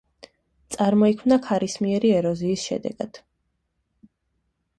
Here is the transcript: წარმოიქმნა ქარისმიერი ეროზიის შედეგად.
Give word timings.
წარმოიქმნა 0.75 1.37
ქარისმიერი 1.47 2.11
ეროზიის 2.21 2.65
შედეგად. 2.71 3.21